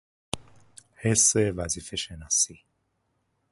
حس 0.95 1.35
وظیفهشناسی 1.35 2.63